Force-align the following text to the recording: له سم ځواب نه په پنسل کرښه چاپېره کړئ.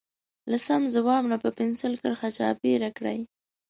له 0.49 0.57
سم 0.65 0.81
ځواب 0.95 1.23
نه 1.31 1.37
په 1.43 1.49
پنسل 1.57 1.93
کرښه 2.01 2.29
چاپېره 2.37 2.89
کړئ. 2.97 3.19